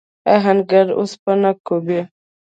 [0.35, 2.01] آهنګر اوسپنه کوبي.